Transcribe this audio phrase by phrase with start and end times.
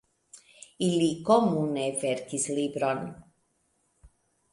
[0.85, 3.05] Ili komune verkis libron.